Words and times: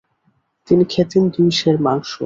তিনি 0.67 0.83
খেতেন 0.93 1.23
দুই 1.33 1.49
সের 1.59 1.77
মাংস। 1.85 2.09